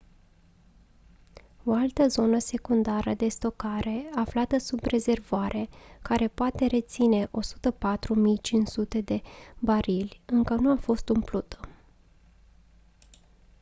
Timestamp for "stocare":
3.27-4.09